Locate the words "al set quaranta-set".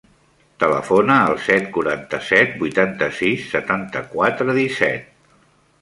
1.25-2.57